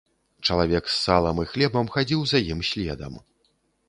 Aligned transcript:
Чалавек 0.51 0.87
з 0.93 0.95
салам 1.01 1.41
і 1.43 1.45
хлебам 1.51 1.91
хадзіў 1.97 2.23
за 2.31 2.41
ім 2.55 2.65
следам. 2.71 3.21